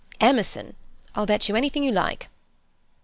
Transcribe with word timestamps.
"Emerson. 0.19 0.75
I'll 1.13 1.27
bet 1.27 1.47
you 1.47 1.55
anything 1.55 1.83
you 1.83 1.91
like." 1.91 2.27